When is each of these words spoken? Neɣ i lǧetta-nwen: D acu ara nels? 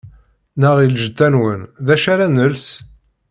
Neɣ 0.59 0.75
i 0.79 0.87
lǧetta-nwen: 0.87 1.61
D 1.85 1.87
acu 1.93 2.07
ara 2.13 2.27
nels? 2.27 2.67